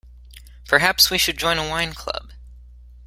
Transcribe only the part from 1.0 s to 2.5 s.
we should join a wine club.